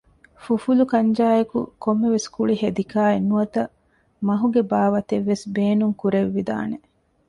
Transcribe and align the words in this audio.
ފުފުލު 0.43 0.83
ކަންޖާއެކު 0.93 1.59
ކޮންމެވެސް 1.83 2.27
ކުޅި 2.35 2.55
ހެދިކާއެއް 2.61 3.27
ނުވަތަ 3.29 3.63
މަހުގެ 4.27 4.61
ބާވަތެއްވެސް 4.71 5.45
ބޭނުން 5.55 5.95
ކުރެއްވި 6.01 6.41
ދާނެ 6.49 6.77